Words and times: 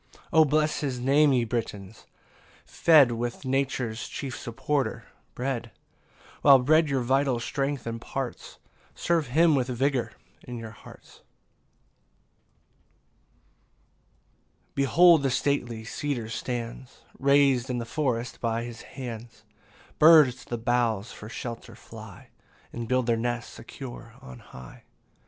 12 0.29 0.29
O 0.33 0.45
bless 0.49 0.79
his 0.79 0.99
Name 0.99 1.31
ye 1.31 1.43
Britons, 1.43 2.07
fed 2.65 3.11
With 3.11 3.45
nature's 3.45 4.07
chief 4.07 4.35
supporter, 4.35 5.05
bread; 5.35 5.69
While 6.41 6.57
bread 6.57 6.89
your 6.89 7.01
vital 7.03 7.39
strength 7.39 7.85
imparts, 7.85 8.57
Serve 8.95 9.27
him 9.27 9.53
with 9.53 9.67
vigour 9.67 10.13
in 10.41 10.57
your 10.57 10.71
hearts. 10.71 11.17
PAUSE 14.73 14.73
II. 14.73 14.73
13 14.73 14.73
Behold 14.73 15.21
the 15.21 15.29
stately 15.29 15.83
cedar 15.83 16.29
stands, 16.29 17.03
Rais'd 17.19 17.69
in 17.69 17.77
the 17.77 17.85
forest 17.85 18.39
by 18.41 18.63
his 18.63 18.81
hands: 18.81 19.43
Birds 19.99 20.45
to 20.45 20.49
the 20.49 20.57
boughs 20.57 21.11
for 21.11 21.29
shelter 21.29 21.75
fly 21.75 22.29
And 22.73 22.87
build 22.87 23.05
their 23.05 23.17
nests 23.17 23.53
secure 23.53 24.15
on 24.19 24.39
high. 24.39 24.81